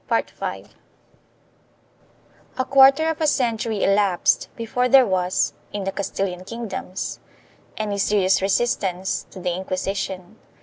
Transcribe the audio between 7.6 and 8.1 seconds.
any